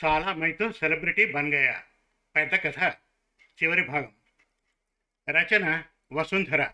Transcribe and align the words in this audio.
సాలా 0.00 0.34
మైతో 0.34 0.72
celebrity 0.72 1.32
bun 1.32 1.52
పెద్ద 2.36 2.54
కథ 2.54 2.92
చివరి 3.62 3.82
భాగం. 3.82 4.14
రచన 5.30 5.84
వసుంధర. 6.12 6.70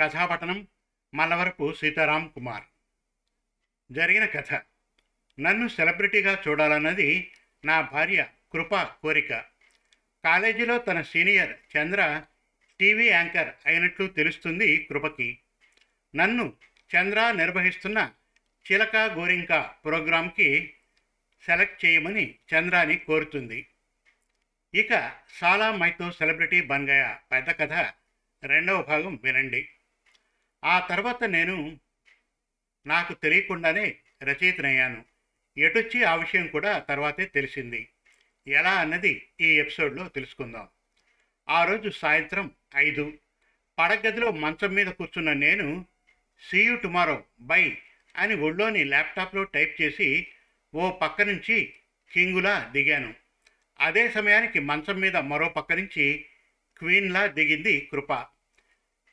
కథాపట్టణం 0.00 0.66
మల్లవరపు 1.14 1.72
సీతారాం 1.72 2.28
కుమార్. 2.28 2.62
జరిగిన 3.92 4.24
కథ. 4.24 4.54
నన్ను 5.40 5.68
సెలబ్రిటీగా 5.68 6.42
చూడాలన్నది 6.48 7.32
నా 7.64 7.80
భార్య 7.80 8.26
కృప 8.52 8.74
కోరిక. 8.74 9.32
కాలేజీలో 10.24 10.78
తన 10.78 11.02
సీనియర్ 11.02 11.76
చంద్ర 11.76 12.22
టీవీ 12.80 13.08
యాంకర్ 13.08 13.54
అయినట్లు 13.66 14.06
తెలుస్తుంది 14.06 14.76
కృపకి. 14.76 15.38
నన్ను 16.16 16.52
చంద్ర 16.96 17.32
నిర్వహిస్తున్న 17.32 18.14
చిలక 18.70 18.96
గోరింక 18.96 19.52
ప్రోగ్రాంకి 19.84 20.74
సెలెక్ట్ 21.46 21.84
చేయమని 21.84 22.34
చంద్రాని 22.54 22.96
కోరుతుంది. 22.96 23.66
ఇక 24.74 25.12
సాలా 25.28 25.72
మైతో 25.72 26.12
సెలబ్రిటీ 26.12 26.60
బన్గయ 26.60 27.16
పెద్ద 27.32 27.50
కథ 27.50 27.72
రెండవ 28.46 28.82
భాగం 28.82 29.20
వినండి. 29.22 29.68
ఆ 30.64 30.86
తర్వాత 30.86 31.24
నేను 31.24 31.80
నాకు 32.86 33.12
తెలియకుండానే 33.12 33.96
రచయితనయ్యాను. 34.22 35.04
ఎటొచ్చి 35.56 36.04
ఆ 36.04 36.14
విషయం 36.14 36.46
కూడా 36.46 36.78
తర్వాతే 36.78 37.24
తెలిసింది. 37.24 37.88
ఎలా 38.46 38.70
అన్నది 38.70 39.28
ఈ 39.40 39.58
ఎపిసోడ్లో 39.58 40.08
తెలుసుకుందాం. 40.08 40.68
ఆ 41.48 41.64
రోజు 41.64 41.88
సాయంత్రం 41.88 42.50
ఐదు. 42.76 43.18
పడగదిలో 43.78 44.30
మంచం 44.30 44.74
మీద 44.74 44.86
కూర్చున్న 44.86 45.32
నేను 45.32 45.86
సీయు 46.50 46.76
టుమారో 46.76 47.24
బై 47.40 47.78
అని 48.16 48.34
ఒళ్ళోని 48.34 48.84
ల్యాప్టాప్లో 48.84 49.42
టైప్ 49.42 49.82
చేసి 49.82 50.26
ఓ 50.74 50.90
పక్క 50.90 51.22
నుంచి 51.22 51.74
కింగులా 52.12 52.70
దిగాను. 52.72 53.14
అదే 53.80 54.10
సమయానికి 54.10 54.60
మంచం 54.60 55.00
మీద 55.00 55.16
మరో 55.16 55.48
పక్క 55.48 55.72
నుంచి 55.72 56.24
క్వీన్లా 56.78 57.26
దిగింది 57.26 57.88
కృప. 57.92 58.12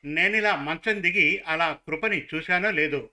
నేనిలా 0.04 0.56
మంచం 0.56 1.02
దిగి 1.02 1.42
అలా 1.46 1.78
కృపని 1.86 2.26
చూశానో 2.34 2.70
లేదో. 2.70 3.10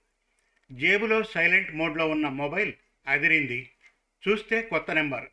జేబులో 0.71 1.23
సైలెంట్ 1.23 1.75
మోడ్లో 1.75 2.09
ఉన్న 2.09 2.27
మొబైల్ 2.27 2.73
అదిరింది. 3.07 3.69
చూస్తే 4.27 4.61
కొత్త 4.61 4.91
నెంబర్. 4.91 5.25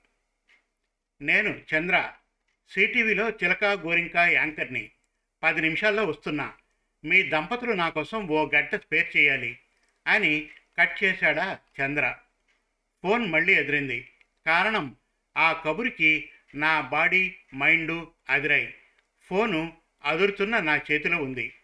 నేను 1.23 1.61
చంద్ర 1.75 2.13
సిటీవీలో 2.71 3.31
చిలక 3.31 3.65
గోరింక 3.65 4.17
యాంకర్ని. 4.17 4.91
పది 5.43 5.61
నిమిషాల్లో 5.61 6.05
వస్తున్నా. 6.05 6.53
మీ 7.05 7.23
దంపతులు 7.23 7.73
నా 7.73 7.89
కోసం 7.89 8.27
ఓ 8.29 8.51
గంట 8.55 8.75
స్పేర్ 8.75 9.17
చేయాలి. 9.17 9.59
అని 10.07 10.49
కట్ 10.79 11.05
చేశాడా 11.05 11.59
చంద్ర. 11.81 12.15
ఫోన్ 13.03 13.33
మళ్ళీ 13.33 13.55
ఎదిరింది. 13.55 14.09
కారణం 14.47 14.97
ఆ 15.37 15.53
కబురికి 15.53 16.29
నా 16.55 16.81
బాడీ 16.81 17.35
మైండు 17.55 18.11
అదిరాయి. 18.31 18.75
ఫోను 19.29 19.77
అదురుతున్న 20.05 20.59
నా 20.59 20.77
చేతిలో 20.77 21.17
ఉంది. 21.17 21.55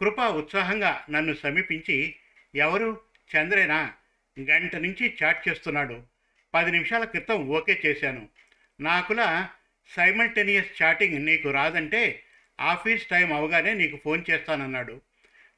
కృప 0.00 0.18
ఉత్సాహంగా 0.20 1.06
నన్ను 1.10 1.34
సమీపించి 1.34 2.14
ఎవరు? 2.54 3.00
చంద్రేనా? 3.36 3.94
గంట 4.40 4.76
నుంచి 4.76 5.16
చాట్ 5.24 5.48
చేస్తున్నాడు. 5.48 6.02
పది 6.54 6.70
నిమిషాల 6.70 7.04
క్రితం 7.04 7.48
ఓకే 7.48 7.80
చేశాను. 7.86 8.28
నాకులా 8.80 9.50
సైమల్టేనియస్ 9.96 10.82
చాటింగ్ 10.82 11.26
నీకు 11.26 11.50
రాదంటే 11.50 12.24
ఆఫీస్ 12.60 13.06
టైం 13.06 13.32
అవగానే 13.32 13.74
నీకు 13.74 13.96
ఫోన్ 13.96 14.24
చేస్తానన్నాడు. 14.30 15.00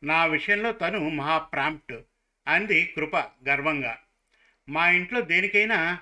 నా 0.04 0.26
విషయంలో 0.26 0.72
తను 0.72 1.08
మహా 1.08 1.38
ప్రాంప్ట్. 1.38 1.94
అంది 2.46 2.84
కృప 2.84 3.16
గర్వంగా. 3.16 3.98
మా 4.68 4.90
ఇంట్లో 4.90 5.20
దేనికైనా 5.20 5.98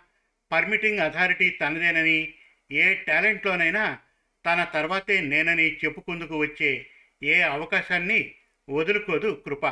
పర్మిటింగ్ 0.52 0.98
అథారిటీ 0.98 1.50
తనదేనని 1.50 2.34
ఏ 2.72 2.94
టాలెంట్లోనైనా 2.94 3.98
తన 4.46 4.64
తర్వాతే 4.64 5.20
నేనని 5.20 5.72
చెప్పుకుందుకు 5.72 6.38
వచ్చే 6.38 6.86
ఏ 7.22 7.40
అవకాశాన్ని 7.40 8.34
వదులుకోదు 8.70 9.42
కృప. 9.46 9.66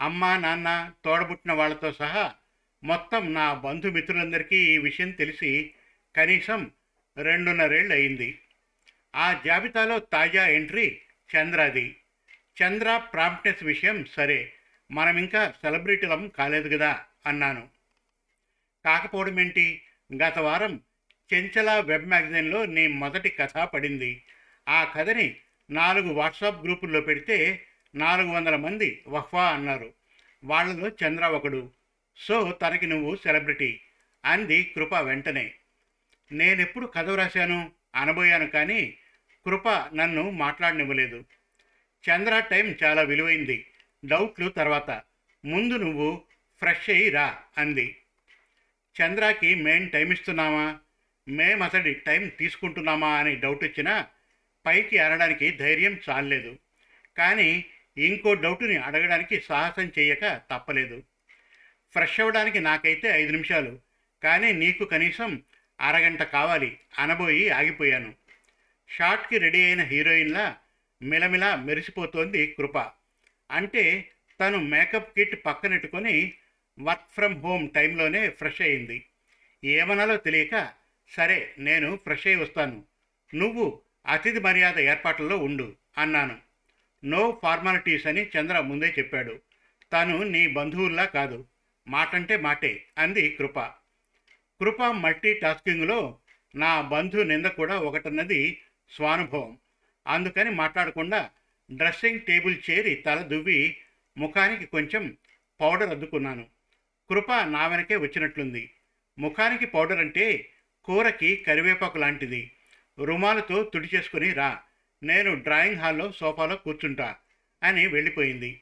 అమ్మ 0.00 0.36
నాన్న 0.36 0.92
తోడబుట్టిన 1.04 1.52
వాళ్ళతో 1.52 1.92
సహా 1.92 2.34
మొత్తం 2.84 3.34
నా 3.34 3.54
బంధుమిత్రులందరికీ 3.54 4.56
ఈ 4.56 4.78
విషయం 4.78 5.10
తెలిసి 5.10 5.74
కనీసం 6.16 6.70
రెండున్నరేళ్ళు 7.16 7.94
అయింది 7.94 8.38
ఆ 9.14 9.40
జాబితాలో 9.46 9.98
తాజా 9.98 10.46
ఎంట్రీ 10.46 11.00
చంద్రాది. 11.36 11.96
చంద్ర 12.62 12.96
ప్రాంప్టెస్ 12.96 13.64
విషయం 13.64 14.04
సరే 14.04 14.52
మనం 14.90 15.18
ఇంకా 15.18 15.50
సెలబ్రిటీలం 15.50 16.28
కాలేదు 16.28 16.76
కదా 16.76 17.04
అన్నాను. 17.26 17.68
కాకపోవడం 18.84 19.40
ఏంటి? 19.40 19.82
గత 20.22 20.38
వారం 20.38 20.80
చెంచల 21.34 21.80
వెబ్ 21.80 22.08
మ్యాగజైన్లో 22.08 22.64
నీ 22.64 22.86
మొదటి 22.86 23.28
కథ 23.28 23.58
పడింది. 23.58 24.22
ఆ 24.68 24.84
కథని 24.84 25.36
నాలుగు 25.70 26.12
వాట్సాప్ 26.12 26.64
గ్రూపుల్లో 26.64 27.00
పెడితే 27.00 27.66
నాలుగు 27.94 28.28
వందల 28.28 28.56
మంది 28.56 29.02
వహ్వా 29.08 29.50
అన్నారు. 29.50 29.92
వాళ్ళలో 30.44 30.88
చంద్ర 30.88 31.26
ఒకడు. 31.26 31.70
సో 32.16 32.58
తనకి 32.62 32.86
నువ్వు 32.86 33.16
సెలబ్రిటీ 33.16 33.80
అంది 34.24 34.64
కృప 34.64 34.94
వెంటనే. 34.94 35.54
నేనెప్పుడు 36.32 36.86
కథ 36.86 37.08
వ్రాశాను? 37.08 37.70
అనబోయాను 37.94 38.46
కానీ 38.46 38.98
కృప 39.46 39.68
నన్ను 39.68 40.30
మాట్లాడనివ్వలేదు. 40.30 41.24
చంద్ర 42.10 42.40
టైం 42.40 42.76
చాలా 42.84 43.02
విలువైంది. 43.02 43.66
డౌట్లు 44.04 44.48
తర్వాత 44.48 45.02
ముందు 45.44 45.72
నువ్వు 45.72 46.22
ఫ్రెష్ 46.58 46.90
అయ్యి 46.90 47.10
రా 47.10 47.38
అంది. 47.58 47.96
చంద్రకి 49.00 49.54
మేం 49.54 49.86
టైం 49.86 50.12
ఇస్తున్నామా? 50.12 50.78
మేం 51.28 51.62
అతడి 51.62 51.94
టైం 51.94 52.28
తీసుకుంటున్నామా? 52.28 53.18
అని 53.18 53.36
డౌట్ 53.36 53.64
వచ్చినా 53.64 54.06
పైకి 54.66 54.98
అనడానికి 54.98 55.50
ధైర్యం 55.50 55.98
చాలలేదు. 56.10 56.58
కానీ 57.18 57.64
ఇంకో 57.98 58.34
డౌటుని 58.34 58.76
అడగడానికి 58.76 59.40
సాహసం 59.40 59.92
చేయక 59.98 60.40
తప్పలేదు. 60.50 61.02
ఫ్రెష్ 61.92 62.20
అవ్వడానికి 62.20 62.60
నాకైతే 62.60 63.08
ఐదు 63.08 63.32
నిమిషాలు 63.32 63.78
కానీ 64.22 64.52
నీకు 64.52 64.84
కనీసం 64.84 65.42
అరగంట 65.80 66.22
కావాలి 66.22 66.78
అనబోయి 66.98 67.50
ఆగిపోయాను. 67.50 68.14
షార్ట్కి 68.88 69.38
రెడీ 69.38 69.64
అయిన 69.64 69.82
హీరోయిన్లా 69.82 70.56
మిలమిలా 71.02 71.56
మెరిసిపోతోంది 71.56 72.46
కృప. 72.46 73.03
అంటే 73.50 74.10
తను 74.40 74.58
మేకప్ 74.58 75.14
కిట్ 75.14 75.46
పక్కనెట్టుకొని 75.46 76.32
వర్క్ 76.80 77.12
ఫ్రమ్ 77.14 77.42
హోమ్ 77.42 77.70
టైంలోనే 77.70 78.28
ఫ్రెష్ 78.28 78.62
అయింది. 78.62 79.04
ఏమనాలో 79.64 80.16
తెలియక 80.16 80.72
సరే 81.08 81.54
నేను 81.58 81.96
ఫ్రెష్ 81.96 82.26
అయి 82.26 82.36
వస్తాను. 82.36 82.84
నువ్వు 83.34 83.82
అతిథి 84.06 84.40
మర్యాద 84.40 84.80
ఏర్పాట్లలో 84.80 85.38
ఉండు 85.38 85.76
అన్నాను. 85.98 86.38
నో 87.04 87.40
ఫార్మాలిటీస్ 87.42 88.06
అని 88.06 88.26
చంద్ర 88.38 88.60
ముందే 88.60 88.94
చెప్పాడు. 88.98 89.40
తను 89.92 90.22
నీ 90.22 90.46
బంధువుల్లా 90.46 91.04
కాదు. 91.04 91.44
మాటంటే 91.88 92.36
మాటే 92.36 92.86
అంది 92.98 93.30
కృప. 93.30 93.60
కృప 94.60 94.82
మల్టీ 94.82 95.34
టాస్కింగ్లో 95.34 96.18
నా 96.54 96.80
బంధు 96.80 97.20
నింద 97.20 97.46
కూడా 97.46 97.78
ఒకటన్నది 97.78 98.60
స్వానుభవం. 98.90 99.58
అందుకని 100.06 100.50
మాట్లాడకుండా 100.50 101.30
డ్రెస్సింగ్ 101.70 102.20
టేబుల్ 102.20 102.70
చేరి 102.70 102.94
తల 102.94 103.18
దువ్వి 103.22 103.76
ముఖానికి 104.18 104.66
కొంచెం 104.66 105.16
పౌడర్ 105.60 105.90
అద్దుకున్నాను. 105.90 106.46
కృప 107.10 107.32
నా 107.32 107.66
వెనకే 107.66 107.96
వచ్చినట్లుంది. 107.96 108.70
ముఖానికి 109.18 109.66
పౌడర్ 109.66 109.98
అంటే 109.98 110.50
కూరకి 110.84 111.36
కరివేపాకు 111.36 111.98
లాంటిది. 111.98 112.50
రుమాలతో 113.04 113.62
తుడిచేసుకుని 113.62 114.32
రా. 114.32 114.62
నేను 115.02 115.34
డ్రాయింగ్ 115.34 115.76
హాల్లో 115.76 116.12
సోఫాలో 116.12 116.56
కూర్చుంటా 116.56 117.16
అని 117.62 117.86
వెళ్ళిపోయింది. 117.86 118.60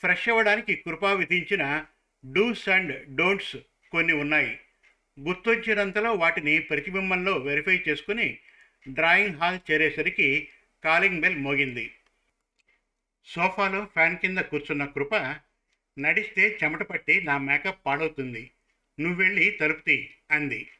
ఫ్రెష్ 0.00 0.28
అవ్వడానికి 0.28 0.74
కృప 0.74 1.04
విధించిన 1.04 1.86
డూస్ 2.32 2.68
అండ్ 2.68 3.16
డోంట్స్ 3.16 3.56
కొన్ని 3.92 4.12
ఉన్నాయి. 4.12 4.58
గుర్తొచ్చినంతలో 5.20 6.12
వాటిని 6.12 6.58
ప్రతిబింబంలో 6.58 7.36
వెరిఫై 7.36 7.82
చేసుకుని 7.88 8.38
డ్రాయింగ్ 8.88 9.34
హాల్ 9.34 9.58
చేరేసరికి 9.70 10.48
కాలింగ్ 10.84 11.20
బెల్ 11.20 11.36
మోగింది. 11.36 11.90
సోఫాలో 13.28 13.84
ఫ్యాన్ 13.84 14.16
కింద 14.16 14.38
కూర్చున్న 14.38 14.84
కృప 14.84 15.14
నడిస్తే 15.98 16.58
చెమట 16.64 16.82
పట్టి 16.82 17.22
నా 17.22 17.38
మేకప్ 17.38 17.86
పాడవుతుంది. 17.86 18.50
నువ్వెళ్ళి 19.00 19.50
తలుపు 19.50 19.80
తీ 19.80 20.10
అంది. 20.30 20.70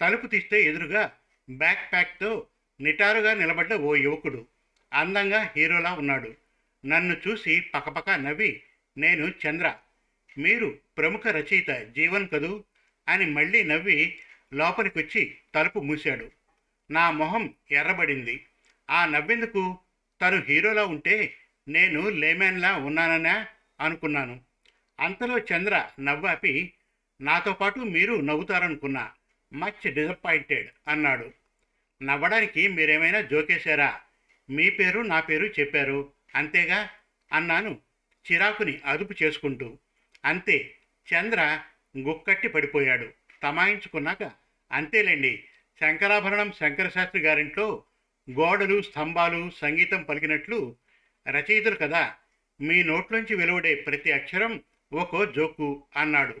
తలుపు 0.00 0.26
తీస్తే 0.26 0.62
ఎదురుగా 0.62 1.12
బ్యాక్ 1.50 1.92
ప్యాక్తో 1.92 2.46
నిటారుగా 2.80 3.34
నిలబడ్డ 3.34 3.74
ఓ 3.74 3.94
యువకుడు. 3.94 4.46
అందంగా 4.92 5.52
హీరోలా 5.56 5.92
ఉన్నాడు. 5.92 6.34
నన్ను 6.86 7.16
చూసి 7.28 7.60
పకపక 7.60 8.10
నవ్వి 8.10 8.62
నేను 8.98 9.32
చంద్ర. 9.46 9.76
మీరు 10.38 10.78
ప్రముఖ 10.98 11.26
రచయిత 11.26 11.68
జీవన్ 11.68 12.28
కదూ? 12.28 12.64
అని 13.08 13.26
మళ్ళీ 13.26 13.62
నవ్వి 13.62 14.18
లోపలికొచ్చి 14.54 15.36
తలుపు 15.54 15.80
మూశాడు. 15.80 16.30
నా 16.90 17.10
మొహం 17.10 17.54
ఎర్రబడింది. 17.70 18.46
ఆ 18.90 19.06
నవ్వెందుకు? 19.06 19.78
తను 20.22 20.42
హీరోలా 20.42 20.84
ఉంటే 20.84 21.36
నేను 21.70 22.08
లేమెన్లా 22.08 22.76
ఉన్నాననే 22.76 23.46
అనుకున్నాను. 23.80 24.40
అంతలో 25.00 25.38
చంద్ర 25.38 25.88
నవ్వాపి 26.00 26.72
నాతో 27.20 27.52
పాటు 27.52 27.78
మీరు 27.78 28.14
నవ్వుతారనుకున్నా 28.14 29.10
మచ్ 29.52 29.92
డిసప్పాయింటెడ్ 29.92 30.68
అన్నాడు. 30.88 31.30
నవ్వడానికి 32.02 32.68
మీరేమైనా 32.68 33.20
జోకేశారా? 33.20 34.00
మీ 34.50 34.70
పేరు 34.70 35.00
నా 35.00 35.20
పేరు 35.20 35.46
చెప్పారు. 35.46 36.12
అంతేగా? 36.34 36.88
అన్నాను 37.32 37.78
చిరాకుని 38.32 38.80
అదుపు 38.84 39.14
చేసుకుంటూ. 39.22 39.78
అంతే 40.24 40.74
చంద్ర 41.14 41.60
గుక్కట్టి 41.98 42.48
పడిపోయాడు. 42.48 43.08
తమాయించుకున్నాక 43.42 44.30
అంతేలేండి 44.72 45.44
శంకరాభరణం 45.80 46.52
శంకరశాస్త్రి 46.52 47.22
గారింట్లో 47.22 47.82
గోడలు 48.30 48.82
స్తంభాలు 48.82 49.50
సంగీతం 49.50 50.02
పలికినట్లు 50.02 50.76
రచయితలు 51.28 51.74
కదా 51.74 52.14
మీ 52.60 52.82
నోట్లోంచి 52.82 53.36
వెలువడే 53.36 53.74
ప్రతి 53.74 54.12
అక్షరం 54.12 54.60
ఒక్కో 54.92 55.26
జోకు 55.26 55.86
అన్నాడు. 55.96 56.40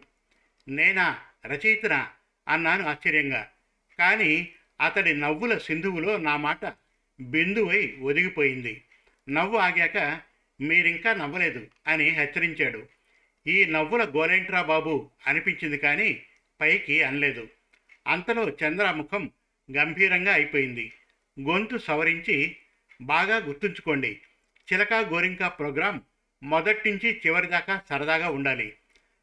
నేనా 0.68 1.18
రచయితనా 1.46 2.10
అన్నాను 2.48 2.88
ఆశ్చర్యంగా. 2.88 3.50
కానీ 3.98 4.48
అతడి 4.80 5.14
నవ్వుల 5.14 5.58
సింధువులో 5.58 6.16
నా 6.16 6.36
మాట 6.36 6.64
బిందువై 7.20 7.96
ఒదిగిపోయింది. 8.00 8.84
నవ్వు 9.30 9.56
ఆగాక 9.58 10.20
మీరింకా 10.60 11.14
నవ్వలేదు 11.14 11.66
అని 11.86 12.08
హెచ్చరించాడు. 12.08 12.86
ఈ 13.46 13.64
నవ్వుల 13.64 14.04
గోలేంట్రా 14.04 14.62
బాబు 14.62 15.10
అనిపించింది 15.26 15.78
కానీ 15.78 16.22
పైకి 16.60 17.02
అనలేదు. 17.02 17.48
అంతలో 18.06 18.48
చంద్ర 18.48 18.90
ముఖం 18.90 19.30
గంభీరంగా 19.76 20.32
అయిపోయింది. 20.32 20.92
గొంతు 21.40 21.76
సవరించి 21.76 22.56
బాగా 23.00 23.36
గుర్తుంచుకోండి 23.36 24.20
చిలక 24.72 24.94
గోరింక 24.94 25.46
ప్రోగ్రాం 25.46 26.02
మొదటి 26.42 26.90
నుంచి 26.90 27.20
చివరి 27.26 27.46
దాకా 27.46 27.80
సరదాగా 27.88 28.30
ఉండాలి. 28.30 28.76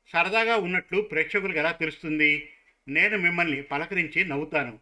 సరదాగా 0.07 0.57
ఉన్నట్లు 0.57 1.01
ప్రేక్షకులకు 1.01 1.57
ఎలా 1.57 1.71
తెలుస్తుంది? 1.71 2.49
నేను 2.87 3.17
మిమ్మల్ని 3.17 3.61
పలకరించి 3.61 4.25
నవ్వుతాను. 4.25 4.79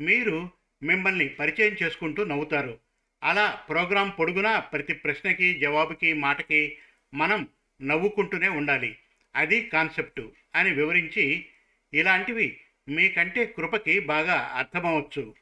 మీరు 0.00 0.50
మిమ్మల్ని 0.82 1.28
పరిచయం 1.28 1.76
చేసుకుంటూ 1.82 2.24
నవ్వుతారు. 2.24 2.78
అలా 3.22 3.50
ప్రోగ్రాం 3.68 4.10
పొడుగునా 4.10 4.60
ప్రతి 4.60 4.94
ప్రశ్నకి 4.94 5.58
జవాబుకి 5.58 6.12
మాటకి 6.12 6.78
మనం 7.14 7.48
నవ్వుకుంటూనే 7.82 8.48
ఉండాలి. 8.48 8.96
అది 9.36 9.66
కాన్సెప్టు 9.66 10.32
అని 10.54 10.72
వివరించి 10.72 11.46
ఇలాంటివి 11.94 12.60
మీకంటే 12.88 13.46
కృపకి 13.46 13.98
బాగా 14.00 14.34
అర్థమవచ్చు 14.34 15.34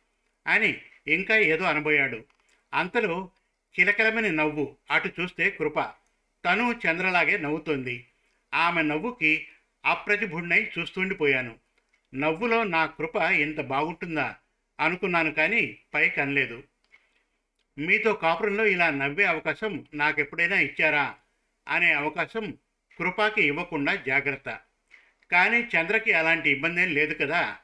అని 0.47 0.81
ఇంకా 1.09 1.37
ఏదో 1.37 1.65
అనబోయాడు. 1.65 2.25
అంతలో 2.75 3.31
చిలకలమని 3.81 4.33
నవ్వు. 4.33 4.77
అటు 4.91 5.11
చూస్తే 5.21 5.51
కృప. 5.51 5.81
తను 6.45 6.81
చంద్రలాగే 6.87 7.39
నవ్వుతోంది. 7.39 8.07
ఆమె 8.55 8.83
నవ్వుకి 8.83 9.47
అప్రతిభుణ్ణై 9.87 10.71
చూస్తుండిపోయాను. 10.79 11.55
నవ్వులో 12.15 12.65
నా 12.65 12.87
కృప 12.87 13.17
ఇంత 13.17 13.61
బాగుంటుందా? 13.61 14.37
అనుకున్నాను 14.81 15.33
కానీ 15.33 15.79
పైకి 15.95 16.21
అనలేదు. 16.21 16.63
మీతో 17.79 18.13
కాపురంలో 18.13 18.67
ఇలా 18.67 18.91
నవ్వే 18.91 19.25
అవకాశం 19.25 19.87
నాకెప్పుడైనా 19.95 20.61
ఇచ్చారా? 20.61 21.15
అనే 21.69 21.93
అవకాశం 21.93 22.59
కృపాకి 22.99 23.43
ఇవ్వకుండా 23.43 23.95
జాగ్రత్త. 23.95 24.59
కానీ 25.33 25.57
చంద్రకి 25.57 26.13
అలాంటి 26.13 26.51
ఇబ్బంది 26.51 26.83
ఏం 26.83 26.89
లేదు 26.89 27.15
కదా? 27.15 27.57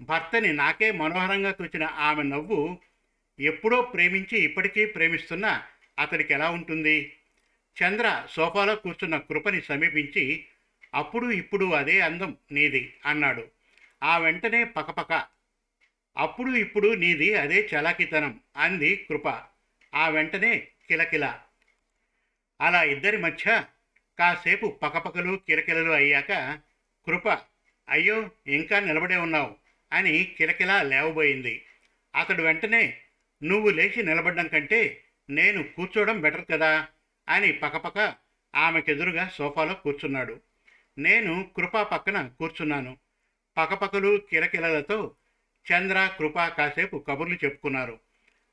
భర్తని 0.00 0.52
నాకే 0.52 0.90
మనోహరంగా 0.90 1.52
తోచిన 1.52 1.84
ఆమె 1.84 2.22
నవ్వు 2.22 2.78
ఎప్పుడో 3.42 3.82
ప్రేమించి 3.82 4.38
ఇప్పటికీ 4.38 4.86
ప్రేమిస్తున్న 4.86 5.62
అతడికి 5.98 6.32
ఎలా 6.34 6.50
ఉంటుంది? 6.50 7.12
చంద్ర 7.82 8.26
సోఫాలో 8.30 8.76
కూర్చున్న 8.76 9.18
కృపని 9.18 9.60
సమీపించి 9.60 10.44
అప్పుడు 10.94 11.30
ఇప్పుడు 11.30 11.64
అదే 11.64 12.00
అందం 12.00 12.36
నీది 12.52 12.94
అన్నాడు. 13.06 13.48
ఆ 14.02 14.18
వెంటనే 14.18 14.64
పకపక 14.64 15.26
అప్పుడు 16.16 16.50
ఇప్పుడు 16.50 16.94
నీది 16.94 17.34
అదే 17.34 17.68
చలాకితనం 17.74 18.40
అంది 18.56 18.96
కృప. 18.96 19.28
ఆ 19.94 20.08
వెంటనే 20.08 20.68
కిలకిల 20.88 21.38
అలా 22.60 22.82
ఇద్దరి 22.82 23.16
మధ్య 23.16 23.64
కాసేపు 24.18 24.66
పకపకలు 24.82 25.40
కిలకిలలు 25.48 25.90
అయ్యాక 25.90 26.58
కృప 27.06 27.28
అయ్యో 27.88 28.30
ఇంకా 28.46 28.80
నిలబడే 28.80 29.16
ఉన్నావు 29.16 29.56
అని 29.92 30.34
కిలకిలా 30.38 30.82
లేవబోయింది. 30.82 31.64
అతడు 32.16 32.42
వెంటనే 32.42 33.01
నువ్వు 33.44 33.70
లేచి 33.70 34.02
నిలబడ్డం 34.02 34.46
కంటే 34.46 35.04
నేను 35.30 35.62
కూర్చోవడం 35.62 36.20
బెటర్ 36.20 36.44
కదా 36.50 36.88
అని 37.28 37.52
పకపక 37.52 38.14
ఆమెకెదురుగా 38.54 39.28
సోఫాలో 39.28 39.74
కూర్చున్నాడు. 39.74 40.40
నేను 40.98 41.50
కృపా 41.56 41.82
పక్కన 41.82 42.26
కూర్చున్నాను. 42.38 42.98
పకపకలు 43.56 44.20
కిలకిలలతో 44.30 45.14
చంద్ర 45.72 46.10
కృప 46.18 46.46
కాసేపు 46.46 47.04
కబుర్లు 47.08 47.34
చెప్పుకున్నారు. 47.34 48.00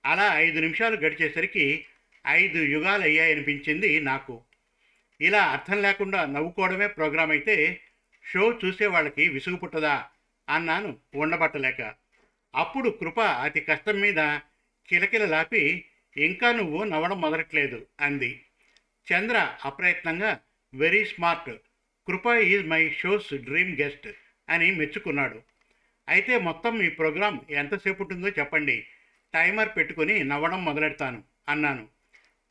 అలా 0.06 0.40
ఐదు 0.40 0.60
నిమిషాలు 0.60 0.96
గడిచేసరికి 0.96 1.86
ఐదు 2.28 2.58
యుగాలు 2.58 3.04
అయ్యాయనిపించింది 3.04 4.00
నాకు. 4.00 4.44
ఇలా 5.22 5.46
అర్థం 5.46 5.82
లేకుండా 5.82 6.26
నవ్వుకోవడమే 6.26 6.88
ప్రోగ్రాం 6.88 7.32
అయితే 7.32 7.82
షో 8.26 8.60
చూసే 8.66 8.86
వాళ్ళకి 8.86 9.30
విసుగు 9.30 9.56
పుట్టదా 9.56 10.06
అన్నాను 10.50 10.98
ఉండబట్టలేక. 11.16 11.94
అప్పుడు 12.56 12.90
కృప 12.90 13.20
అతి 13.20 13.62
కష్టం 13.62 14.00
మీద 14.00 14.40
కిలకిలలాపి 14.90 15.86
ఇంకా 16.18 16.52
నువ్వు 16.52 16.84
నవ్వడం 16.84 17.22
మొదలట్లేదు 17.22 17.86
అంది. 18.02 18.42
చంద్ర 19.14 19.58
అప్రయత్నంగా 19.66 20.40
very 20.74 21.06
smart. 21.06 21.56
Kripa 22.08 22.26
is 22.28 22.68
my 22.68 22.90
show's 22.90 23.34
dream 23.34 23.82
guest 23.82 24.08
అని 24.50 24.72
మెచ్చుకున్నాడు. 24.72 25.42
అయితే 26.10 26.38
మొత్తం 26.38 26.82
ఈ 26.82 26.90
ప్రోగ్రాం 26.90 27.46
ఎంతసేపు 27.50 28.04
ఉంటుందో 28.04 28.30
చెప్పండి. 28.30 28.88
టైమర్ 29.34 29.70
పెట్టుకుని 29.78 30.24
నవ్వడం 30.24 30.66
మొదలెడతాను 30.66 31.24
అన్నాను. 31.50 31.88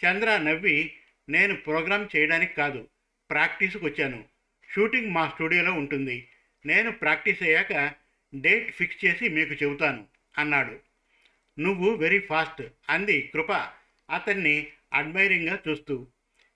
చంద్ర 0.06 0.36
నవ్వి 0.36 0.92
నేను 1.28 1.56
ప్రోగ్రాం 1.56 2.08
చేయడానికి 2.16 2.54
కాదు 2.54 2.88
ప్రాక్టీస్కి 3.30 3.84
వచ్చాను. 3.84 4.24
షూటింగ్ 4.72 5.10
మా 5.10 5.28
స్టూడియోలో 5.28 5.72
ఉంటుంది. 5.72 6.28
నేను 6.66 6.92
ప్రాక్టీస్ 6.92 7.42
అయ్యాక 7.42 7.92
డేట్ 8.34 8.74
ఫిక్స్ 8.74 9.04
చేసి 9.04 9.28
మీకు 9.28 9.64
చెబుతాను 9.64 10.06
అన్నాడు. 10.38 10.87
నువ్వు 11.58 11.94
వెరీ 11.94 12.18
ఫాస్ట్ 12.18 12.62
అంది 12.90 13.30
కృప. 13.34 13.52
అతన్ని 14.10 14.66
అడ్మైరింగ్గా 14.92 15.58
చూస్తూ 15.68 16.06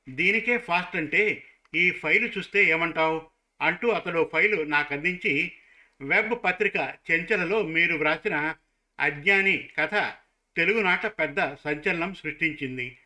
దీనికే 0.08 0.58
ఫాస్ట్ 0.58 0.96
అంటే 0.96 1.44
ఈ 1.75 1.90
ఫైలు 1.90 2.28
చూస్తే 2.38 2.64
ఏమంటావు? 2.64 3.26
అంటూ 3.60 3.88
అతడు 3.88 4.31
ఫైలు 4.32 4.62
నాకు 4.62 4.94
అందించి 4.94 5.52
వెబ్ 6.00 6.32
పత్రిక 6.44 6.76
చెంచలలో 7.10 7.62
మీరు 7.62 7.94
వ్రాసిన 7.96 8.55
అజ్ఞాని 9.00 9.69
కథ 9.79 10.12
తెలుగునాట 10.56 11.06
పెద్ద 11.06 11.55
సంచలనం 11.55 12.15
సృష్టించింది. 12.15 12.96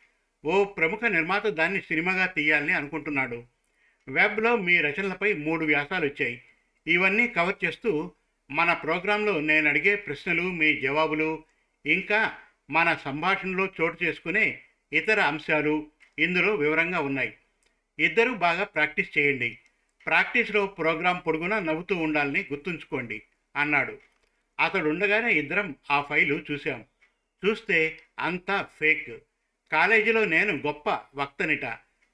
ఓ 0.45 0.63
ప్రముఖ 0.63 1.05
నిర్మాత 1.05 1.47
దాన్ని 1.47 1.81
సినిమాగా 1.81 2.25
తీయాలని 2.25 2.73
అనుకుంటున్నాడు. 2.73 3.43
వెబ్లో 4.07 4.55
మీ 4.55 4.77
రచనలపై 4.77 5.33
మూడు 5.33 5.65
వ్యాసాలు 5.65 6.05
వచ్చాయి. 6.05 6.41
ఇవన్నీ 6.87 7.27
కవర్ 7.27 7.65
చేస్తూ 7.65 8.11
మన 8.51 8.73
ప్రోగ్రాంలో 8.73 9.41
నేను 9.41 9.69
అడిగే 9.69 9.95
ప్రశ్నలు 9.95 10.41
మీ 10.41 10.81
జవాబులు 10.81 11.43
ఇంకా 11.87 12.37
మన 12.71 12.95
సంభాషణలో 12.95 13.65
చోటు 13.65 14.03
చేసుకునే 14.03 14.61
ఇతర 14.93 15.21
అంశాలు 15.21 15.87
ఇందులో 16.19 16.55
వివరంగా 16.55 16.99
ఉన్నాయి. 16.99 17.33
ఇద్దరూ 17.99 18.33
బాగా 18.33 18.63
ప్రాక్టీస్ 18.63 19.17
చేయండి. 19.17 19.59
ప్రాక్టీస్లో 20.05 20.65
ప్రోగ్రాం 20.65 21.17
పొడుగున 21.27 21.59
నవ్వుతూ 21.59 21.95
ఉండాలని 21.95 22.39
గుర్తుంచుకోండి 22.39 23.21
అన్నాడు. 23.55 23.97
అతడు 24.59 24.89
ఉండగానే 24.89 25.33
ఇద్దరం 25.33 25.75
ఆ 25.91 26.01
ఫైలు 26.01 26.43
చూశాం. 26.51 26.85
చూస్తే 27.45 27.99
అంతా 28.19 28.67
ఫేక్. 28.79 29.23
కాలేజీలో 29.71 30.25
నేను 30.25 30.53
గొప్ప 30.53 30.89
వక్తనిట. 31.15 31.65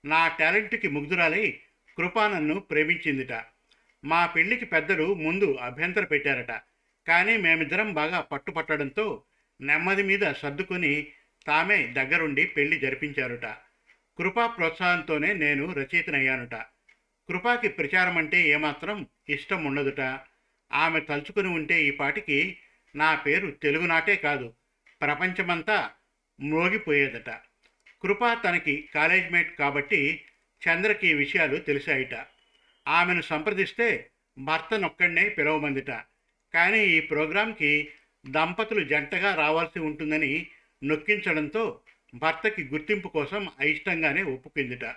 నా 0.05 0.27
టాలెంట్కి 0.27 0.87
ముగ్ధురాలై 0.87 1.59
కృపా 1.97 2.27
నన్ను 2.27 2.59
ప్రేమించిందిట. 2.59 3.43
మా 4.05 4.25
పెళ్ళికి 4.25 4.65
పెద్దలు 4.65 5.13
ముందు 5.13 5.53
అభ్యంతర 5.61 6.05
పెట్టారట. 6.05 6.61
కానీ 7.07 7.37
మేమిద్దరం 7.37 7.93
బాగా 7.93 8.19
పట్టుపట్టడంతో 8.19 9.23
నెమ్మది 9.61 10.03
మీద 10.03 10.33
సర్దుకొని 10.33 11.07
తామే 11.47 11.87
దగ్గరుండి 11.87 12.45
పెళ్ళి 12.45 12.79
జరిపించారుట. 12.79 13.45
కృపా 14.17 14.47
ప్రోత్సాహంతోనే 14.47 15.33
నేను 15.33 15.73
రచయితనయ్యానుట. 15.73 16.55
కృపాకి 17.29 17.67
ప్రచారం 17.67 18.17
అంటే 18.17 18.41
ఏమాత్రం 18.47 19.07
ఇష్టం 19.29 19.65
ఉండదుట 19.65 20.19
ఆమె 20.71 20.99
తలుచుకుని 20.99 21.47
ఉంటే 21.47 21.83
ఈ 21.83 21.91
పాటికి 21.91 22.57
నా 22.95 23.15
పేరు 23.15 23.51
తెలుగునాటే 23.51 24.15
కాదు 24.15 24.53
ప్రపంచమంతా 25.01 25.91
మ్రోగిపోయేదట 26.41 27.29
కృప 28.01 28.19
తనకి 28.45 28.89
కాలేజ్ 28.95 29.31
మేట్ 29.31 29.57
కాబట్టి 29.57 30.25
చంద్రకి 30.67 31.07
ఈ 31.07 31.13
విషయాలు 31.13 31.57
తెలిసాయిట. 31.57 32.25
ఆమెను 32.87 33.21
సంప్రదిస్తే 33.21 34.09
భర్తనొక్కడనే 34.37 35.29
పిలవమందిట. 35.29 35.91
కానీ 36.53 36.85
ఈ 36.85 36.99
ప్రోగ్రాంకి 36.99 37.89
దంపతులు 38.25 38.83
జంటగా 38.83 39.35
రావాల్సి 39.35 39.79
ఉంటుందని 39.79 40.47
నొక్కించడంతో 40.83 41.79
భర్తకి 42.15 42.63
గుర్తింపు 42.63 43.07
కోసం 43.07 43.49
అయిష్టంగానే 43.59 44.23
ఒప్పుకుందిట 44.23 44.95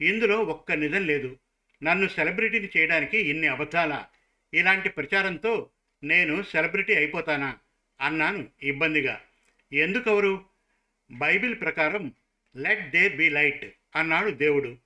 ఇందులో 0.00 0.38
ఒక్క 0.38 0.72
నిజం 0.72 1.06
లేదు. 1.06 1.36
నన్ను 1.82 2.08
సెలబ్రిటీని 2.08 2.68
చేయడానికి 2.76 3.18
ఇన్ని 3.18 3.46
అబద్ధాల? 3.46 4.04
ఇలాంటి 4.54 4.88
ప్రచారంతో 4.88 5.70
నేను 6.04 6.42
సెలబ్రిటీ 6.42 6.94
అయిపోతానా? 6.94 7.58
అన్నాను 8.00 8.48
ఇబ్బందిగా. 8.62 9.20
ఎందుకవరు? 9.72 10.44
బైబిల్ 11.10 11.60
ప్రకారం 11.60 12.12
లెట్ 12.56 12.90
దేర్ 12.90 13.16
బి 13.16 13.28
లైట్ 13.28 13.74
అన్నాడు 13.96 14.30
దేవుడు. 14.30 14.76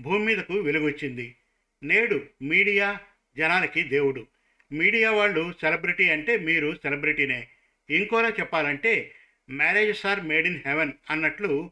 భూమి 0.00 0.24
మీదకు 0.24 0.54
వెలుగొచ్చింది. 0.54 1.36
నేడు 1.82 2.26
మీడియా 2.42 3.00
జనాలకి 3.36 3.82
దేవుడు. 3.82 4.26
మీడియా 4.72 5.10
వాళ్ళు 5.10 5.52
సెలబ్రిటీ 5.60 6.10
అంటే 6.10 6.38
మీరు 6.38 6.74
సెలబ్రిటీనే. 6.74 7.48
ఇంకోలా 7.90 8.28
చెప్పాలంటే 8.28 9.14
marriages 9.50 10.06
are 10.06 10.24
made 10.24 10.46
in 10.46 10.60
heaven 10.66 10.92
అన్నట్లు 11.10 11.70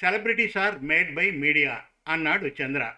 celebrities 0.00 0.56
are 0.56 0.82
made 0.82 1.14
by 1.14 1.30
media 1.30 1.82
అన్నాడు 2.08 2.50
చంద్ర. 2.62 2.94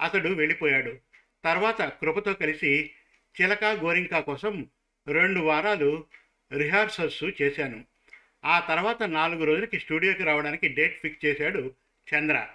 అతడు 0.00 0.28
వెళ్ళిపోయాడు. 0.28 0.96
తర్వాత 1.44 1.82
కృపతో 1.82 2.32
కలిసి 2.32 2.90
చిలక 3.40 3.64
గోరింక 3.64 4.18
కోసం 4.18 4.66
రెండు 5.08 5.40
వారాలు 5.40 6.06
రిహార్సల్స్ 6.56 7.42
చేశాను. 7.42 7.84
ఆ 8.44 8.60
తర్వాత 8.60 9.02
నాలుగు 9.02 9.44
రోజులకి 9.44 9.80
స్టూడియోకి 9.80 10.22
రావడానికి 10.22 10.68
డేట్ 10.68 11.00
ఫిక్స్ 11.00 11.26
చేశాడు 11.26 11.74
చంద్ర. 12.14 12.46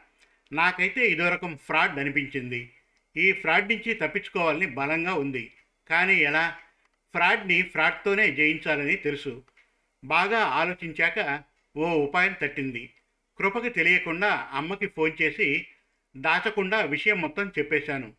నాకైతే 0.53 1.07
ఇదో 1.07 1.29
రకం 1.29 1.57
ఫ్రాడ్ 1.57 1.99
అనిపించింది. 1.99 2.69
ఈ 3.17 3.31
ఫ్రాడ్ 3.31 3.73
నుంచి 3.73 3.93
తప్పించుకోవాలని 3.93 4.65
బలంగా 4.65 5.13
ఉంది. 5.13 5.51
కానీ 5.89 6.15
ఎలా? 6.15 6.57
ఫ్రాడ్ని 7.13 7.61
ఫ్రాడ్తోనే 7.61 8.31
జయించాలని 8.31 8.95
తెలుసు. 8.95 9.43
బాగా 10.03 10.39
ఆలోచించాక 10.39 11.43
ఓ 11.77 11.85
ఉపాయం 11.85 12.35
తట్టింది. 12.41 12.93
కృపకి 13.37 13.69
తెలియకుండా 13.69 14.49
అమ్మకి 14.51 14.87
ఫోన్ 14.87 15.11
చేసి 15.21 15.67
దాచకుండా 16.17 16.81
విషయం 16.81 17.21
మొత్తం 17.21 17.51
చెప్పేశాను. 17.59 18.13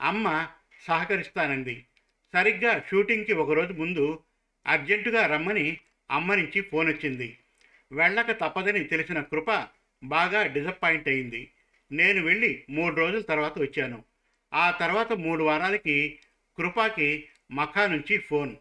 అమ్మ 0.00 0.48
సహకరిస్తానంది. 0.88 1.86
సరిగ్గా 2.32 2.82
షూటింగ్కి 2.90 3.32
ఒకరోజు 3.32 3.72
ముందు 3.72 4.22
అర్జెంటుగా 4.66 5.26
రమ్మని 5.26 5.78
అమ్మ 6.10 6.34
నుంచి 6.34 6.60
ఫోన్ 6.60 6.88
వచ్చింది. 6.88 7.38
వెళ్ళక 7.92 8.30
తప్పదని 8.30 8.84
తెలిసిన 8.84 9.20
కృప 9.20 9.68
బాగా 10.04 10.46
డిసప్పాయింట్ 10.46 11.08
అయింది. 11.08 11.50
నేను 11.92 12.22
వెళ్ళి 12.22 12.64
మూడు 12.70 12.94
రోజుల 12.94 13.20
తర్వాత 13.20 13.58
వచ్చాను. 13.58 14.04
ఆ 14.54 14.70
తర్వాత 14.70 15.12
మూడు 15.12 15.44
వారాలకి 15.44 16.18
కృపాకి 16.58 17.28
మఖా 17.50 17.86
నుంచి 17.86 18.18
ఫోన్. 18.18 18.56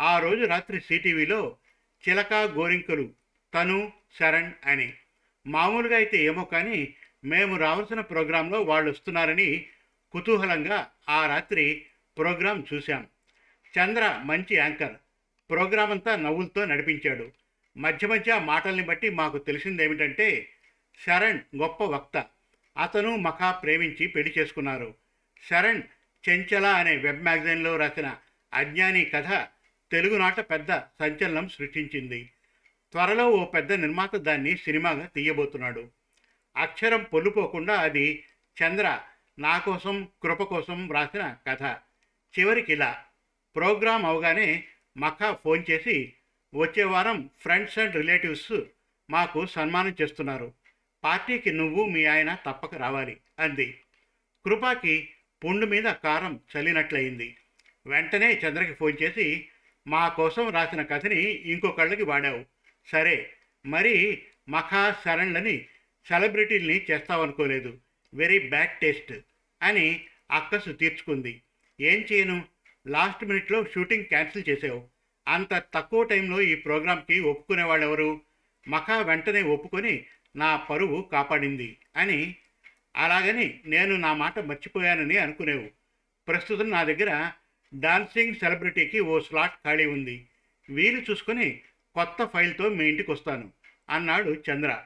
ఆ 0.00 0.18
రోజు 0.18 0.44
రాత్రి 0.44 0.80
సిటీవీలో 0.80 1.56
చిలక 2.08 2.34
గోరింకలు 2.34 3.12
తను 3.54 3.92
శరణ్ 4.18 4.52
అని. 4.64 4.92
మామూలుగా 5.46 5.96
అయితే 5.96 6.18
ఏమో 6.18 6.44
కానీ 6.44 6.94
మేము 7.24 7.56
రావాల్సిన 7.56 8.00
ప్రోగ్రాంలో 8.00 8.62
వాళ్ళు 8.62 8.90
వస్తున్నారని 8.90 9.66
కుతూహలంగా 10.12 10.90
ఆ 11.08 11.26
రాత్రి 11.26 11.86
ప్రోగ్రాం 12.18 12.66
చూశాం. 12.74 13.06
చంద్ర 13.78 14.22
మంచి 14.24 14.56
యాంకర్. 14.56 14.94
ప్రోగ్రాం 15.50 15.90
అంతా 15.90 16.16
నవ్వులతో 16.16 16.64
నడిపించాడు. 16.64 17.32
మధ్య 17.76 18.06
మధ్య 18.06 18.38
మాటల్ని 18.38 18.82
బట్టి 18.82 19.10
మాకు 19.10 19.38
తెలిసిందేమిటంటే 19.38 20.48
శరణ్ 21.06 21.40
గొప్ప 21.56 21.84
వక్త. 21.84 22.26
అతను 22.82 23.16
మఖా 23.16 23.50
ప్రేమించి 23.52 24.06
పెళ్ళి 24.06 24.34
చేసుకున్నారు. 24.38 24.94
శరణ్ 25.50 25.82
చెంచల 26.28 26.66
అనే 26.66 26.96
వెబ్ 26.96 27.22
మ్యాగజైన్లో 27.22 27.76
రాసిన 27.76 28.16
అజ్ఞాని 28.54 29.04
కథ 29.04 29.46
తెలుగునాట 29.92 30.40
పెద్ద 30.40 30.78
సంచలనం 30.78 31.48
సృష్టించింది. 31.48 32.30
త్వరలో 32.92 33.30
ఓ 33.30 33.44
పెద్ద 33.44 33.72
నిర్మాత 33.72 34.16
దాన్ని 34.16 34.56
సినిమాగా 34.56 35.06
తీయబోతున్నాడు. 35.06 35.88
అక్షరం 36.56 37.02
పొల్లుపోకుండా 37.02 37.74
అది 37.80 38.24
చంద్ర 38.62 39.02
నా 39.38 39.58
కోసం 39.58 40.08
కృప 40.22 40.42
కోసం 40.42 40.92
రాసిన 40.92 41.36
కథ. 41.48 41.62
చివరికి 42.38 42.72
ఇలా 42.72 43.04
ప్రోగ్రాం 43.56 44.06
అవగానే 44.06 44.64
మఖా 44.96 45.32
ఫోన్ 45.32 45.64
చేసి 45.70 46.12
వచ్చే 46.54 46.84
వారం 46.84 47.30
ఫ్రెండ్స్ 47.40 47.78
అండ్ 47.78 47.96
రిలేటివ్స్ 47.96 48.52
మాకు 49.10 49.46
సన్మానం 49.46 49.96
చేస్తున్నారు. 50.02 50.54
పార్టీకి 51.04 51.52
నువ్వు 51.52 51.84
మీ 51.84 52.04
ఆయన 52.04 52.38
తప్పక 52.46 52.74
రావాలి 52.74 53.16
అంది. 53.38 53.80
కృపాకి 54.44 55.10
పుండు 55.44 55.66
మీద 55.66 55.84
కారం 55.84 56.40
చల్లినట్లయింది. 56.56 57.36
వెంటనే 57.86 58.40
చంద్రకి 58.46 58.72
ఫోన్ 58.74 59.02
చేసి 59.02 59.48
మా 59.86 60.08
కోసం 60.08 60.50
రాసిన 60.50 60.82
కథని 60.82 61.20
ఇంకొకళ్ళకి 61.22 62.02
వాడావు. 62.02 62.44
సరే 62.86 63.32
మరి 63.66 64.22
మఖా 64.48 64.96
శరణ్లని 65.04 65.66
సెలబ్రిటీల్ని 66.08 66.86
చేస్తావనుకోలేదు. 66.90 67.78
వెరీ 68.14 68.38
బ్యాడ్ 68.38 68.70
టేస్ట్ 68.70 69.12
అని 69.62 70.04
అక్కసు 70.30 70.70
తీర్చుకుంది. 70.70 71.42
ఏం 71.80 72.04
చేయను? 72.12 72.44
లాస్ట్ 72.86 73.24
మినిట్లో 73.24 73.64
షూటింగ్ 73.64 74.04
క్యాన్సిల్ 74.04 74.44
చేసావు 74.48 74.88
అంత 75.28 75.62
తక్కువ 75.74 76.02
టైంలో 76.02 76.40
ఈ 76.40 76.54
ప్రోగ్రాంకి 76.54 77.20
ఒప్పుకునేవాళ్ళెవరు? 77.20 78.20
మఖా 78.68 78.98
వెంటనే 78.98 79.42
ఒప్పుకొని 79.42 80.04
నా 80.36 80.56
పరువు 80.56 81.02
కాపాడింది 81.12 81.76
అని 81.96 82.36
అలాగని 82.96 83.60
నేను 83.66 83.96
నా 83.96 84.14
మాట 84.14 84.38
మర్చిపోయానని 84.38 85.18
అనుకునేవు. 85.18 85.70
ప్రస్తుతం 86.28 86.70
నా 86.70 86.84
దగ్గర 86.84 87.32
డాన్సింగ్ 87.74 88.34
సెలబ్రిటీకి 88.34 89.00
ఓ 89.00 89.20
స్లాట్ 89.20 89.54
ఖాళీ 89.54 89.86
ఉంది. 89.86 90.26
వీలు 90.70 91.00
చూసుకొని 91.10 91.60
కొత్త 91.94 92.24
ఫైల్తో 92.24 92.68
మీ 92.68 92.88
ఇంటికి 92.88 93.10
వస్తాను 93.10 93.52
అన్నాడు 93.90 94.42
చంద్ర. 94.50 94.82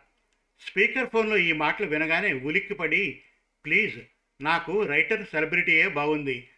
స్పీకర్ 0.60 1.10
ఫోన్లో 1.10 1.36
ఈ 1.36 1.52
మాటలు 1.52 1.86
వినగానే 1.86 2.32
ఉలిక్కిపడి 2.32 3.22
ప్లీజ్ 3.64 3.98
నాకు 4.40 4.82
రైటర్ 4.82 5.26
సెలబ్రిటీయే 5.26 5.88
బాగుంది. 5.88 6.48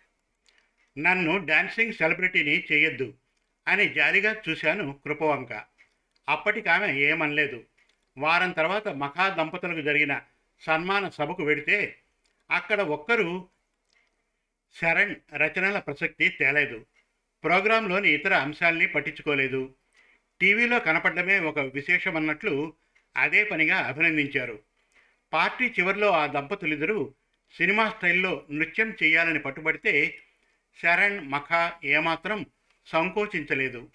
నన్ను 0.98 1.46
డాన్సింగ్ 1.46 1.92
సెలబ్రిటీని 1.92 2.64
చేయొద్దు 2.72 3.14
అని 3.68 3.88
జాలిగా 3.88 4.36
చూశాను 4.48 5.00
కృపవంక. 5.04 5.62
అప్పటికామె 6.28 7.00
ఏమనలేదు. 7.00 7.64
వారం 8.18 8.50
తర్వాత 8.50 8.88
మఖా 8.88 9.28
దంపతులకు 9.28 9.80
జరిగిన 9.80 10.20
సన్మాన 10.60 11.08
సభకు 11.08 11.44
వెడితే 11.44 11.98
అక్కడ 12.50 12.80
ఒక్కరు 12.80 13.48
శరణ్ 14.80 15.14
రచనల 15.34 15.78
ప్రసక్తి 15.78 16.28
తేలేదు. 16.28 16.86
ప్రోగ్రాంలోని 17.44 18.10
ఇతర 18.10 18.34
అంశాల్ని 18.34 18.86
పట్టించుకోలేదు. 18.86 19.74
టీవీలో 20.40 20.78
కనపడమే 20.78 21.38
ఒక 21.38 21.58
విశేషమన్నట్లు 21.58 22.74
అదే 23.16 23.44
పనిగా 23.44 23.76
అభినందించారు. 23.76 24.62
పార్టీ 25.32 25.64
చివరిలో 25.64 26.10
ఆ 26.10 26.26
దంపతులిద్దరూ 26.26 27.14
సినిమా 27.52 27.90
స్టైల్లో 27.90 28.46
నృత్యం 28.50 28.96
చేయాలని 29.02 29.38
పట్టుబడితే 29.38 30.18
శరణ్ 30.82 31.28
మఖా 31.28 31.80
ఏమాత్రం 31.84 32.46
సంకోచించలేదు. 32.86 33.90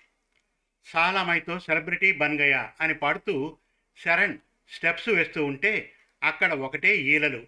సాలామైతో 0.86 1.60
సెలబ్రిటీ 1.60 2.12
బన్గయా 2.12 2.72
అని 2.82 2.94
పాడుతూ 2.94 3.58
శరణ్ 3.98 4.38
స్టెప్స్ 4.70 5.10
వేస్తూ 5.10 5.46
ఉంటే 5.46 5.94
అక్కడ 6.24 6.54
ఒకటే 6.54 6.98
ఈలలు. 6.98 7.48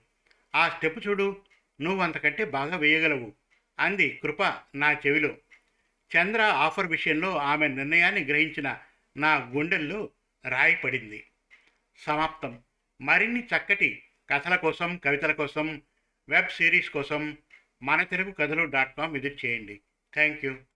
ఆ 0.55 0.69
స్టెప్ 0.69 1.07
చూడు 1.07 1.41
నువ్వు 1.81 2.01
అంతకంటే 2.01 2.45
బాగా 2.45 2.77
వేయగలవు 2.77 3.33
అంది 3.79 4.19
కృప 4.23 4.43
నా 4.75 4.91
చెవిలో. 4.91 5.37
చంద్ర 6.17 6.41
ఆఫర్ 6.41 6.87
విషయంలో 6.87 7.37
ఆమె 7.37 7.67
నిర్ణయాన్ని 7.67 8.23
గ్రహించిన 8.23 8.79
నా 9.17 9.35
గుండెల్లో 9.35 10.09
రాయి 10.47 10.75
పడింది. 10.75 11.25
సమాప్తం. 11.97 12.59
మరిన్ని 13.01 13.39
చక్కటి 13.39 14.03
కథల 14.29 14.55
కోసం 14.55 14.97
కవితల 14.97 15.31
కోసం 15.31 15.81
వెబ్ 16.29 16.49
సిరీస్ 16.49 16.89
కోసం 16.89 17.37
మన 17.83 18.03
తెలుగు 18.03 18.31
కథలు 18.31 18.65
డాట్ 18.65 18.97
కామ్ 18.97 19.13
విజిట్ 19.13 19.45
చేయండి. 19.45 19.79
Thank 20.13 20.45
you. 20.45 20.57